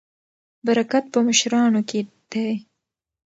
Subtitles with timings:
[0.65, 1.99] برکت په مشرانو کې
[2.31, 2.51] دی.